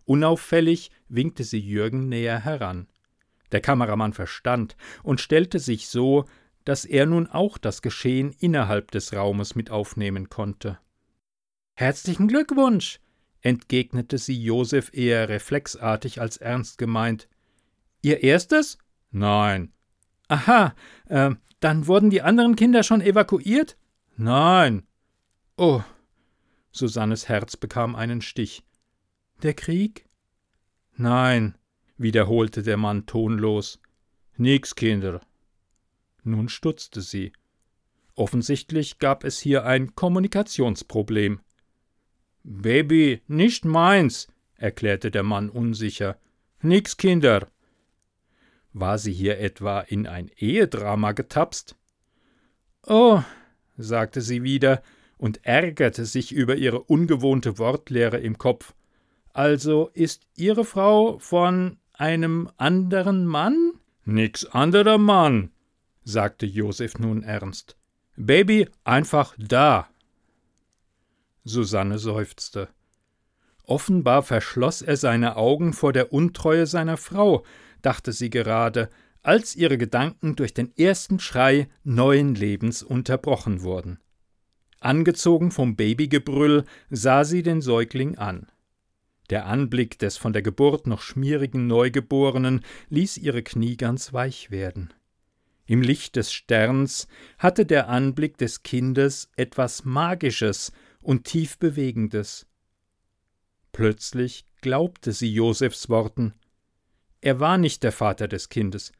Unauffällig 0.05 0.91
winkte 1.09 1.45
sie 1.45 1.61
Jürgen 1.61 2.09
näher 2.09 2.41
heran. 2.41 2.89
Der 3.53 3.61
Kameramann 3.61 4.13
verstand 4.13 4.77
und 5.05 5.21
stellte 5.21 5.61
sich 5.61 5.87
so, 5.87 6.25
dass 6.65 6.85
er 6.85 7.07
nun 7.07 7.29
auch 7.29 7.57
das 7.57 7.81
Geschehen 7.81 8.35
innerhalb 8.41 8.91
des 8.91 9.13
Raumes 9.13 9.55
mit 9.55 9.71
aufnehmen 9.71 10.29
konnte. 10.29 10.81
Herzlichen 11.75 12.27
Glückwunsch, 12.27 12.99
entgegnete 13.43 14.19
sie 14.19 14.43
Josef 14.43 14.91
eher 14.93 15.29
reflexartig 15.29 16.21
als 16.21 16.37
ernst 16.37 16.79
gemeint. 16.79 17.29
Ihr 18.03 18.25
erstes? 18.25 18.79
Nein. 19.13 19.73
Aha, 20.29 20.75
äh, 21.09 21.31
dann 21.61 21.87
wurden 21.87 22.11
die 22.11 22.23
anderen 22.23 22.55
Kinder 22.55 22.83
schon 22.83 23.01
evakuiert? 23.01 23.77
Nein. 24.17 24.87
Oh. 25.57 25.83
Susannes 26.71 27.29
Herz 27.29 27.57
bekam 27.57 27.97
einen 27.97 28.21
Stich. 28.21 28.63
Der 29.43 29.55
Krieg? 29.55 30.05
Nein, 30.97 31.57
wiederholte 31.97 32.63
der 32.63 32.77
Mann 32.77 33.07
tonlos. 33.07 33.81
Nix, 34.37 34.75
Kinder. 34.75 35.21
Nun 36.23 36.49
stutzte 36.49 37.01
sie. 37.01 37.33
Offensichtlich 38.15 38.99
gab 38.99 39.25
es 39.25 39.39
hier 39.39 39.65
ein 39.65 39.95
Kommunikationsproblem. 39.95 41.41
Baby, 42.43 43.23
nicht 43.29 43.65
meins, 43.65 44.29
erklärte 44.57 45.11
der 45.11 45.23
Mann 45.23 45.51
unsicher. 45.51 46.19
Nix, 46.61 46.97
Kinder. 46.97 47.49
War 48.73 48.99
sie 48.99 49.13
hier 49.13 49.39
etwa 49.39 49.81
in 49.81 50.07
ein 50.07 50.31
Ehedrama 50.37 51.13
getapst? 51.13 51.77
Oh, 52.87 53.23
sagte 53.77 54.21
sie 54.21 54.43
wieder 54.43 54.83
und 55.17 55.45
ärgerte 55.45 56.05
sich 56.05 56.33
über 56.33 56.57
ihre 56.57 56.81
ungewohnte 56.81 57.59
Wortlehre 57.59 58.19
im 58.19 58.39
Kopf. 58.39 58.75
Also 59.33 59.91
ist 59.95 60.27
Ihre 60.35 60.65
Frau 60.65 61.19
von 61.19 61.79
einem 61.93 62.51
anderen 62.57 63.27
Mann? 63.27 63.75
Nix 64.05 64.47
anderer 64.47 64.99
Mann, 64.99 65.53
sagte 66.03 66.47
Josef 66.47 66.99
nun 66.99 67.23
ernst. 67.23 67.77
Baby 68.17 68.69
einfach 68.85 69.37
da. 69.39 69.89
Susanne 71.45 71.99
seufzte. 71.99 72.69
Offenbar 73.65 74.23
verschloss 74.23 74.83
er 74.83 74.97
seine 74.97 75.37
Augen 75.37 75.73
vor 75.73 75.93
der 75.93 76.13
Untreue 76.13 76.67
seiner 76.67 76.97
Frau, 76.97 77.45
dachte 77.83 78.13
sie 78.13 78.31
gerade, 78.31 78.89
als 79.23 79.57
ihre 79.57 79.79
Gedanken 79.79 80.37
durch 80.37 80.55
den 80.55 80.77
ersten 80.77 81.19
Schrei 81.21 81.69
neuen 81.85 82.35
Lebens 82.35 82.83
unterbrochen 82.83 83.63
wurden. 83.63 83.99
Angezogen 84.81 85.51
vom 85.51 85.77
Babygebrüll 85.77 86.65
sah 86.89 87.25
sie 87.25 87.43
den 87.43 87.61
Säugling 87.61 88.17
an. 88.17 88.47
Der 89.31 89.47
Anblick 89.47 89.99
des 89.99 90.17
von 90.17 90.33
der 90.33 90.43
Geburt 90.43 90.87
noch 90.87 91.03
schmierigen 91.03 91.67
Neugeborenen 91.67 92.65
ließ 92.89 93.19
ihre 93.19 93.43
Knie 93.43 93.77
ganz 93.77 94.13
weich 94.13 94.51
werden. 94.51 94.95
Im 95.67 95.83
Licht 95.83 96.17
des 96.17 96.33
Sterns 96.33 97.09
hatte 97.39 97.67
der 97.67 97.89
Anblick 97.89 98.39
des 98.39 98.63
Kindes 98.63 99.31
etwas 99.37 99.85
Magisches 99.85 100.73
und 101.03 101.25
tief 101.25 101.59
Bewegendes. 101.59 102.47
Plötzlich 103.73 104.47
glaubte 104.63 105.13
sie 105.13 105.31
Josefs 105.31 105.91
Worten. 105.91 106.33
Er 107.21 107.41
war 107.41 107.59
nicht 107.59 107.83
der 107.83 107.93
Vater 107.93 108.29
des 108.29 108.49
Kindes. 108.49 108.93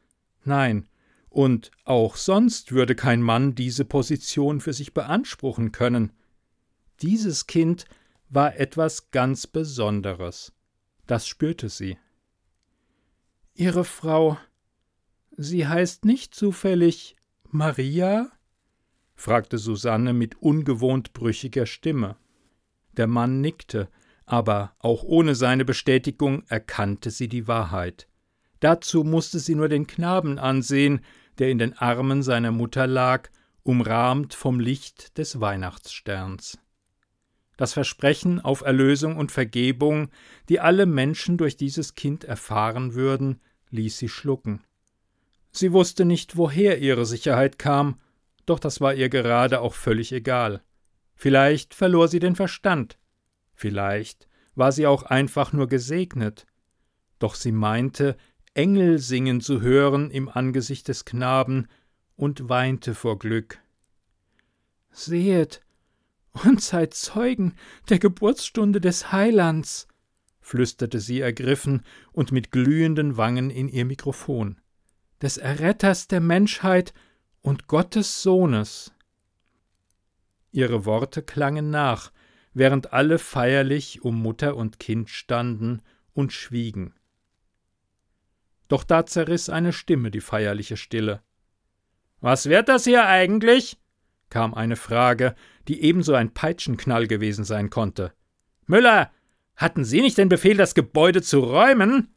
Nein, 0.43 0.87
und 1.29 1.71
auch 1.85 2.15
sonst 2.15 2.71
würde 2.71 2.95
kein 2.95 3.21
Mann 3.21 3.55
diese 3.55 3.85
Position 3.85 4.61
für 4.61 4.73
sich 4.73 4.93
beanspruchen 4.93 5.71
können. 5.71 6.11
dieses 7.01 7.47
Kind 7.47 7.85
war 8.29 8.57
etwas 8.57 9.11
ganz 9.11 9.47
Besonderes. 9.47 10.51
Das 11.07 11.27
spürte 11.27 11.69
sie. 11.69 11.97
Ihre 13.53 13.83
Frau. 13.83 14.37
Sie 15.35 15.67
heißt 15.67 16.05
nicht 16.05 16.35
zufällig 16.35 17.15
Maria? 17.43 18.31
fragte 19.15 19.57
Susanne 19.57 20.13
mit 20.13 20.41
ungewohnt 20.41 21.13
brüchiger 21.13 21.65
Stimme. 21.65 22.17
Der 22.97 23.07
Mann 23.07 23.41
nickte, 23.41 23.89
aber 24.29 24.75
auch 24.77 25.01
ohne 25.01 25.33
seine 25.33 25.65
Bestätigung 25.65 26.43
erkannte 26.49 27.09
sie 27.09 27.27
die 27.27 27.47
Wahrheit. 27.47 28.07
Dazu 28.59 29.03
musste 29.03 29.39
sie 29.39 29.55
nur 29.55 29.69
den 29.69 29.87
Knaben 29.87 30.37
ansehen, 30.37 31.01
der 31.39 31.49
in 31.49 31.57
den 31.57 31.73
Armen 31.73 32.21
seiner 32.21 32.51
Mutter 32.51 32.85
lag, 32.85 33.29
umrahmt 33.63 34.35
vom 34.35 34.59
Licht 34.59 35.17
des 35.17 35.41
Weihnachtssterns. 35.41 36.59
Das 37.57 37.73
Versprechen 37.73 38.39
auf 38.39 38.61
Erlösung 38.61 39.17
und 39.17 39.31
Vergebung, 39.31 40.09
die 40.47 40.59
alle 40.59 40.85
Menschen 40.85 41.37
durch 41.37 41.57
dieses 41.57 41.95
Kind 41.95 42.23
erfahren 42.23 42.93
würden, 42.93 43.41
ließ 43.71 43.97
sie 43.97 44.09
schlucken. 44.09 44.61
Sie 45.51 45.73
wusste 45.73 46.05
nicht, 46.05 46.37
woher 46.37 46.77
ihre 46.77 47.07
Sicherheit 47.07 47.57
kam, 47.57 47.99
doch 48.45 48.59
das 48.59 48.79
war 48.79 48.93
ihr 48.93 49.09
gerade 49.09 49.61
auch 49.61 49.73
völlig 49.73 50.11
egal. 50.11 50.61
Vielleicht 51.15 51.73
verlor 51.73 52.07
sie 52.07 52.19
den 52.19 52.35
Verstand, 52.35 52.99
vielleicht 53.59 54.27
war 54.55 54.71
sie 54.71 54.87
auch 54.87 55.03
einfach 55.03 55.53
nur 55.53 55.67
gesegnet, 55.67 56.45
doch 57.19 57.35
sie 57.35 57.51
meinte, 57.51 58.15
Engel 58.53 58.99
singen 58.99 59.41
zu 59.41 59.61
hören 59.61 60.11
im 60.11 60.29
Angesicht 60.29 60.87
des 60.87 61.05
Knaben 61.05 61.67
und 62.15 62.49
weinte 62.49 62.95
vor 62.95 63.19
Glück. 63.19 63.59
Sehet 64.91 65.61
und 66.43 66.61
seid 66.61 66.93
Zeugen 66.93 67.55
der 67.89 67.99
Geburtsstunde 67.99 68.81
des 68.81 69.11
Heilands, 69.11 69.87
flüsterte 70.41 70.99
sie 70.99 71.19
ergriffen 71.19 71.83
und 72.11 72.31
mit 72.31 72.51
glühenden 72.51 73.17
Wangen 73.17 73.49
in 73.49 73.67
ihr 73.67 73.85
Mikrofon, 73.85 74.59
des 75.21 75.37
Erretters 75.37 76.07
der 76.07 76.21
Menschheit 76.21 76.93
und 77.41 77.67
Gottes 77.67 78.23
Sohnes. 78.23 78.93
Ihre 80.51 80.85
Worte 80.85 81.21
klangen 81.21 81.69
nach, 81.69 82.11
während 82.53 82.93
alle 82.93 83.19
feierlich 83.19 84.03
um 84.03 84.21
Mutter 84.21 84.55
und 84.55 84.79
Kind 84.79 85.09
standen 85.09 85.81
und 86.13 86.33
schwiegen. 86.33 86.93
Doch 88.67 88.83
da 88.83 89.05
zerriss 89.05 89.49
eine 89.49 89.73
Stimme 89.73 90.11
die 90.11 90.21
feierliche 90.21 90.77
Stille. 90.77 91.21
Was 92.21 92.47
wird 92.49 92.69
das 92.69 92.83
hier 92.83 93.05
eigentlich? 93.05 93.77
kam 94.29 94.53
eine 94.53 94.75
Frage, 94.75 95.35
die 95.67 95.81
ebenso 95.81 96.13
ein 96.13 96.33
Peitschenknall 96.33 97.07
gewesen 97.07 97.45
sein 97.45 97.69
konnte. 97.69 98.13
Müller, 98.67 99.11
hatten 99.55 99.83
Sie 99.83 100.01
nicht 100.01 100.17
den 100.17 100.29
Befehl, 100.29 100.55
das 100.55 100.75
Gebäude 100.75 101.21
zu 101.21 101.39
räumen? 101.39 102.13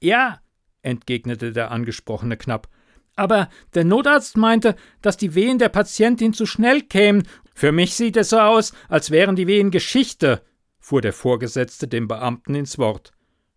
Ja, 0.00 0.40
entgegnete 0.82 1.52
der 1.52 1.70
Angesprochene 1.70 2.36
knapp. 2.36 2.68
Aber 3.14 3.48
der 3.74 3.84
Notarzt 3.84 4.36
meinte, 4.36 4.76
dass 5.00 5.16
die 5.16 5.34
Wehen 5.34 5.58
der 5.58 5.68
Patientin 5.68 6.32
zu 6.32 6.46
schnell 6.46 6.82
kämen. 6.82 7.26
Für 7.56 7.72
mich 7.72 7.94
sieht 7.94 8.18
es 8.18 8.28
so 8.28 8.38
aus, 8.38 8.74
als 8.86 9.10
wären 9.10 9.34
die 9.34 9.46
Wehen 9.46 9.70
Geschichte, 9.70 10.42
fuhr 10.78 11.00
der 11.00 11.14
Vorgesetzte 11.14 11.88
dem 11.88 12.06
Beamten 12.06 12.54
ins 12.54 12.76
Wort. 12.76 13.12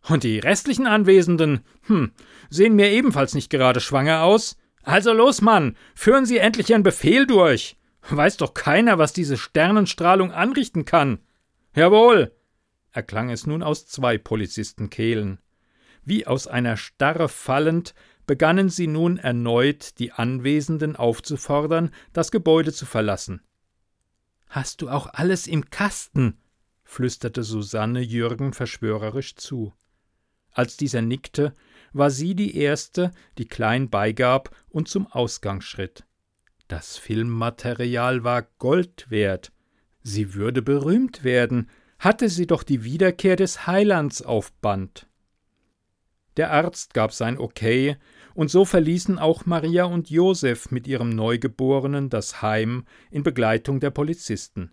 Und 0.07 0.23
die 0.23 0.39
restlichen 0.39 0.87
Anwesenden, 0.87 1.65
hm, 1.85 2.13
sehen 2.49 2.77
mir 2.77 2.91
ebenfalls 2.91 3.33
nicht 3.33 3.49
gerade 3.49 3.81
schwanger 3.81 4.23
aus. 4.23 4.55
Also 4.83 5.11
los, 5.11 5.41
Mann, 5.41 5.75
führen 5.95 6.25
Sie 6.25 6.37
endlich 6.37 6.69
Ihren 6.69 6.81
Befehl 6.81 7.27
durch. 7.27 7.75
Weiß 8.09 8.37
doch 8.37 8.53
keiner, 8.53 8.99
was 8.99 9.11
diese 9.11 9.35
Sternenstrahlung 9.35 10.31
anrichten 10.31 10.85
kann. 10.85 11.19
Jawohl, 11.75 12.31
erklang 12.93 13.29
es 13.29 13.45
nun 13.45 13.61
aus 13.61 13.85
zwei 13.85 14.17
Polizistenkehlen. 14.17 15.39
Wie 16.05 16.25
aus 16.25 16.47
einer 16.47 16.77
Starre 16.77 17.27
fallend, 17.27 17.93
begannen 18.25 18.69
sie 18.69 18.87
nun 18.87 19.17
erneut, 19.17 19.99
die 19.99 20.13
Anwesenden 20.13 20.95
aufzufordern, 20.95 21.91
das 22.13 22.31
Gebäude 22.31 22.71
zu 22.71 22.85
verlassen. 22.85 23.41
Hast 24.49 24.81
du 24.81 24.89
auch 24.89 25.07
alles 25.13 25.47
im 25.47 25.69
Kasten? 25.69 26.39
flüsterte 26.83 27.43
Susanne 27.43 28.01
Jürgen 28.01 28.51
verschwörerisch 28.51 29.35
zu. 29.35 29.73
Als 30.51 30.75
dieser 30.75 31.03
nickte, 31.03 31.53
war 31.93 32.09
sie 32.09 32.33
die 32.33 32.57
erste, 32.57 33.11
die 33.37 33.47
klein 33.47 33.91
beigab 33.91 34.55
und 34.67 34.87
zum 34.87 35.05
Ausgang 35.05 35.61
schritt. 35.61 36.05
Das 36.67 36.97
Filmmaterial 36.97 38.23
war 38.23 38.41
Gold 38.57 39.09
wert. 39.09 39.51
Sie 40.01 40.33
würde 40.33 40.63
berühmt 40.63 41.23
werden, 41.23 41.69
hatte 41.99 42.27
sie 42.27 42.47
doch 42.47 42.63
die 42.63 42.83
Wiederkehr 42.83 43.35
des 43.35 43.67
Heilands 43.67 44.23
auf 44.23 44.51
Band. 44.53 45.07
Der 46.37 46.51
Arzt 46.51 46.93
gab 46.93 47.13
sein 47.13 47.37
Okay, 47.37 47.97
und 48.39 48.49
so 48.49 48.63
verließen 48.63 49.19
auch 49.19 49.45
Maria 49.45 49.83
und 49.83 50.09
Josef 50.09 50.71
mit 50.71 50.87
ihrem 50.87 51.09
Neugeborenen 51.09 52.09
das 52.09 52.41
Heim 52.41 52.85
in 53.11 53.21
Begleitung 53.21 53.81
der 53.81 53.89
Polizisten. 53.89 54.71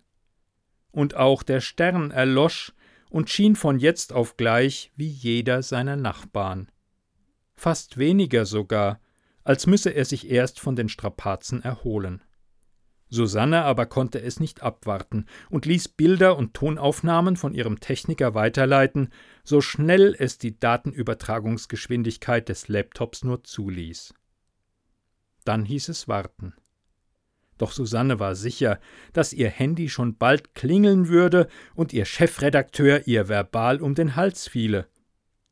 Und 0.89 1.15
auch 1.15 1.43
der 1.43 1.59
Stern 1.59 2.11
erlosch 2.11 2.71
und 3.09 3.29
schien 3.29 3.57
von 3.57 3.77
jetzt 3.77 4.13
auf 4.13 4.37
gleich 4.37 4.93
wie 4.95 5.09
jeder 5.09 5.63
seiner 5.63 5.97
Nachbarn. 5.97 6.71
Fast 7.55 7.97
weniger 7.97 8.45
sogar, 8.45 9.01
als 9.43 9.67
müsse 9.67 9.89
er 9.89 10.05
sich 10.05 10.31
erst 10.31 10.61
von 10.61 10.77
den 10.77 10.87
Strapazen 10.87 11.61
erholen. 11.61 12.23
Susanne 13.09 13.63
aber 13.63 13.85
konnte 13.85 14.21
es 14.21 14.39
nicht 14.39 14.61
abwarten 14.63 15.25
und 15.49 15.65
ließ 15.65 15.87
Bilder 15.89 16.37
und 16.37 16.53
Tonaufnahmen 16.53 17.37
von 17.37 17.53
ihrem 17.53 17.79
Techniker 17.79 18.33
weiterleiten, 18.33 19.09
so 19.43 19.61
schnell 19.61 20.15
es 20.17 20.37
die 20.37 20.59
Datenübertragungsgeschwindigkeit 20.59 22.49
des 22.49 22.67
Laptops 22.67 23.23
nur 23.23 23.43
zuließ. 23.43 24.13
Dann 25.45 25.63
hieß 25.63 25.89
es 25.89 26.07
warten. 26.07 26.53
Doch 27.57 27.71
Susanne 27.71 28.19
war 28.19 28.35
sicher, 28.35 28.79
dass 29.13 29.33
ihr 29.33 29.49
Handy 29.49 29.89
schon 29.89 30.17
bald 30.17 30.53
klingeln 30.53 31.07
würde 31.07 31.47
und 31.73 31.93
ihr 31.93 32.05
Chefredakteur 32.05 33.07
ihr 33.07 33.29
verbal 33.29 33.81
um 33.81 33.95
den 33.95 34.15
Hals 34.15 34.47
fiele. 34.47 34.87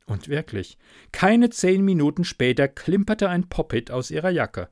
Und 0.06 0.28
wirklich, 0.28 0.78
keine 1.12 1.50
zehn 1.50 1.84
Minuten 1.84 2.26
später 2.26 2.68
klimperte 2.68 3.30
ein 3.30 3.50
Poppet 3.50 3.90
aus 3.90 4.12
ihrer 4.12 4.30
Jacke. 4.30 4.70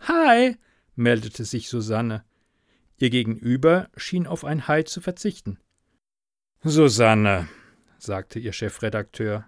Hi, 0.00 0.56
meldete 0.96 1.44
sich 1.44 1.68
Susanne. 1.68 2.24
Ihr 2.98 3.10
Gegenüber 3.10 3.88
schien 3.96 4.26
auf 4.26 4.44
ein 4.44 4.66
Hi 4.68 4.84
zu 4.84 5.00
verzichten. 5.00 5.58
Susanne, 6.62 7.48
sagte 7.98 8.38
ihr 8.38 8.52
Chefredakteur, 8.52 9.46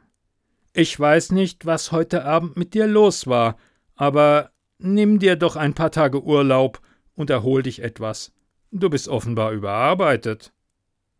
ich 0.72 0.98
weiß 0.98 1.32
nicht, 1.32 1.66
was 1.66 1.90
heute 1.90 2.24
Abend 2.24 2.56
mit 2.56 2.74
dir 2.74 2.86
los 2.86 3.26
war, 3.26 3.56
aber 3.96 4.52
nimm 4.78 5.18
dir 5.18 5.34
doch 5.34 5.56
ein 5.56 5.74
paar 5.74 5.90
Tage 5.90 6.22
Urlaub 6.22 6.80
und 7.14 7.30
erhol 7.30 7.62
dich 7.62 7.82
etwas. 7.82 8.32
Du 8.70 8.90
bist 8.90 9.08
offenbar 9.08 9.52
überarbeitet. 9.52 10.52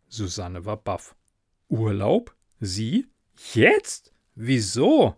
Susanne 0.07 0.65
war 0.65 0.77
baff. 0.77 1.17
Urlaub? 1.69 2.37
Sie? 2.61 3.07
Jetzt? 3.55 4.13
Wieso? 4.35 5.17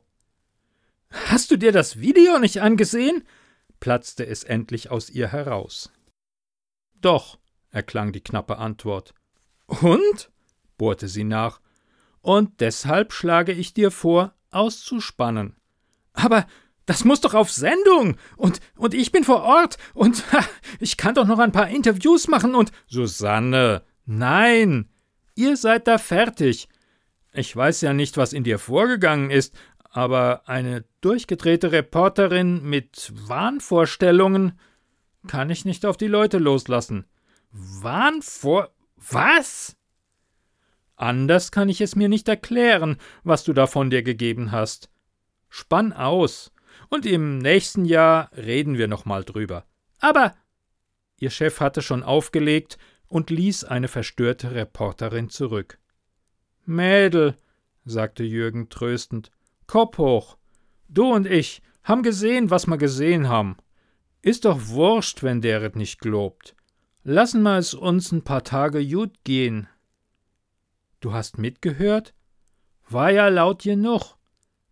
Hast 1.10 1.50
du 1.50 1.56
dir 1.56 1.72
das 1.72 2.00
Video 2.00 2.38
nicht 2.38 2.62
angesehen? 2.62 3.24
Platzte 3.80 4.26
es 4.26 4.44
endlich 4.44 4.90
aus 4.90 5.10
ihr 5.10 5.28
heraus. 5.28 5.90
Doch, 7.00 7.38
erklang 7.70 8.12
die 8.12 8.22
knappe 8.22 8.58
Antwort. 8.58 9.14
Und? 9.66 10.30
bohrte 10.76 11.08
sie 11.08 11.24
nach. 11.24 11.60
Und 12.20 12.60
deshalb 12.60 13.12
schlage 13.12 13.52
ich 13.52 13.74
dir 13.74 13.90
vor, 13.90 14.34
auszuspannen. 14.50 15.56
Aber 16.12 16.46
das 16.86 17.04
muss 17.04 17.20
doch 17.20 17.34
auf 17.34 17.52
Sendung. 17.52 18.16
Und, 18.36 18.60
und 18.76 18.94
ich 18.94 19.12
bin 19.12 19.24
vor 19.24 19.42
Ort. 19.42 19.78
Und 19.94 20.30
ha, 20.32 20.44
ich 20.80 20.96
kann 20.96 21.14
doch 21.14 21.26
noch 21.26 21.38
ein 21.38 21.52
paar 21.52 21.68
Interviews 21.68 22.28
machen 22.28 22.54
und. 22.54 22.72
Susanne, 22.86 23.82
nein. 24.06 24.88
Ihr 25.34 25.56
seid 25.56 25.86
da 25.86 25.98
fertig. 25.98 26.68
Ich 27.32 27.54
weiß 27.54 27.80
ja 27.82 27.92
nicht, 27.92 28.16
was 28.16 28.32
in 28.32 28.42
dir 28.42 28.58
vorgegangen 28.58 29.30
ist, 29.30 29.54
aber 29.90 30.48
eine 30.48 30.84
durchgedrehte 31.00 31.72
Reporterin 31.72 32.62
mit 32.62 33.12
Wahnvorstellungen 33.14 34.58
kann 35.26 35.50
ich 35.50 35.64
nicht 35.64 35.84
auf 35.84 35.96
die 35.96 36.06
Leute 36.06 36.38
loslassen. 36.38 37.06
Wahnvor. 37.50 38.70
Was? 38.96 39.76
Anders 40.96 41.50
kann 41.50 41.68
ich 41.68 41.80
es 41.80 41.96
mir 41.96 42.08
nicht 42.08 42.28
erklären, 42.28 42.98
was 43.24 43.44
du 43.44 43.52
da 43.52 43.66
von 43.66 43.90
dir 43.90 44.02
gegeben 44.02 44.52
hast. 44.52 44.90
Spann 45.48 45.92
aus, 45.92 46.52
und 46.88 47.06
im 47.06 47.38
nächsten 47.38 47.84
Jahr 47.84 48.30
reden 48.36 48.78
wir 48.78 48.88
nochmal 48.88 49.24
drüber. 49.24 49.64
Aber. 49.98 50.34
Ihr 51.16 51.30
Chef 51.30 51.60
hatte 51.60 51.82
schon 51.82 52.02
aufgelegt 52.02 52.78
und 53.06 53.30
ließ 53.30 53.64
eine 53.64 53.88
verstörte 53.88 54.52
Reporterin 54.52 55.28
zurück. 55.28 55.78
Mädel, 56.64 57.36
sagte 57.84 58.22
Jürgen 58.22 58.68
tröstend, 58.68 59.30
Kopf 59.70 59.98
hoch. 59.98 60.36
Du 60.88 61.12
und 61.14 61.28
ich 61.28 61.62
haben 61.84 62.02
gesehen, 62.02 62.50
was 62.50 62.66
wir 62.66 62.76
gesehen 62.76 63.28
haben. 63.28 63.56
Ist 64.20 64.44
doch 64.44 64.58
wurscht, 64.66 65.22
wenn 65.22 65.40
der 65.40 65.62
et 65.62 65.76
nicht 65.76 66.00
globt. 66.00 66.56
Lassen 67.04 67.42
wir 67.42 67.56
es 67.56 67.74
uns 67.74 68.10
ein 68.10 68.22
paar 68.22 68.42
Tage 68.42 68.84
gut 68.84 69.22
gehen. 69.22 69.68
Du 70.98 71.12
hast 71.12 71.38
mitgehört? 71.38 72.14
War 72.88 73.12
ja 73.12 73.28
laut 73.28 73.62
genug. 73.62 74.16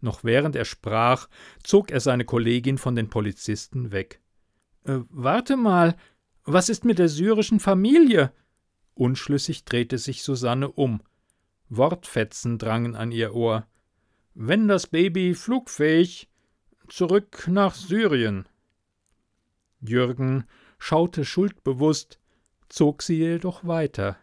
Noch 0.01 0.25
während 0.25 0.57
er 0.57 0.65
sprach, 0.65 1.29
zog 1.63 1.93
er 1.93 2.01
seine 2.01 2.25
Kollegin 2.25 2.77
von 2.77 2.97
den 2.97 3.09
Polizisten 3.09 3.93
weg. 3.93 4.21
Äh, 4.83 4.99
warte 5.11 5.57
mal, 5.57 5.95
was 6.43 6.69
ist 6.69 6.85
mit 6.85 6.99
der 6.99 7.09
syrischen 7.09 7.61
Familie? 7.61 8.33
Unschlüssig 8.95 9.65
drehte 9.65 9.97
sich 9.97 10.25
Susanne 10.25 10.69
um. 10.73 11.03
Wortfetzen 11.69 12.59
drangen 12.59 12.97
an 12.97 13.13
ihr 13.13 13.33
Ohr. 13.37 13.69
Wenn 14.41 14.69
das 14.69 14.87
Baby 14.87 15.35
flugfähig, 15.35 16.29
zurück 16.89 17.49
nach 17.49 17.75
Syrien. 17.75 18.49
Jürgen 19.81 20.45
schaute 20.79 21.25
schuldbewusst, 21.25 22.21
zog 22.69 23.03
sie 23.03 23.17
jedoch 23.17 23.67
weiter. 23.67 24.17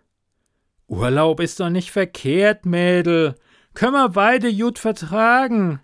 Urlaub 0.87 1.41
ist 1.41 1.59
doch 1.59 1.69
nicht 1.69 1.91
verkehrt, 1.91 2.65
Mädel. 2.65 3.35
Können 3.73 3.91
wir 3.91 4.07
beide 4.07 4.55
gut 4.55 4.79
vertragen. 4.79 5.81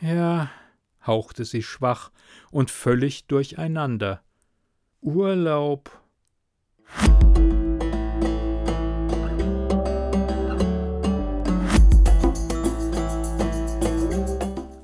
Ja, 0.00 0.50
hauchte 1.06 1.44
sie 1.44 1.62
schwach 1.62 2.10
und 2.50 2.72
völlig 2.72 3.28
durcheinander. 3.28 4.20
Urlaub. 5.00 5.92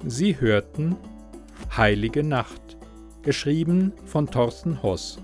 Sie 0.06 0.38
hörten 0.38 0.96
Heilige 1.74 2.22
Nacht, 2.22 2.76
geschrieben 3.22 3.92
von 4.04 4.26
Thorsten 4.26 4.82
Hoss, 4.82 5.18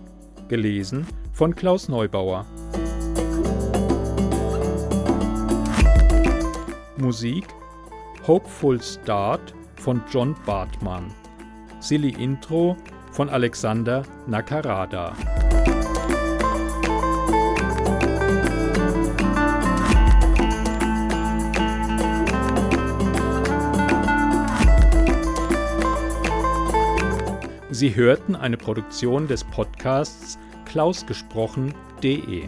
gelesen 0.49 1.07
von 1.35 1.55
Klaus 1.55 1.91
Neubauer. 1.91 2.47
Musik 6.97 7.47
Hopeful 8.27 8.81
Start 8.83 9.55
von 9.77 10.03
John 10.11 10.35
Bartmann. 10.47 11.13
Silly 11.81 12.15
Intro 12.19 12.75
von 13.13 13.29
Alexander 13.29 14.03
Nakarada. 14.27 15.15
Sie 27.81 27.97
hörten 27.97 28.37
eine 28.37 28.59
Produktion 28.59 29.27
des 29.27 29.43
Podcasts 29.43 30.39
klausgesprochen.de. 30.67 32.47